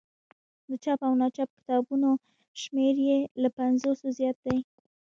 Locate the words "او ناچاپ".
1.07-1.49